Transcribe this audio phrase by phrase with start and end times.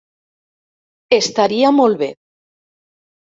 [1.17, 2.09] Estaria molt bé.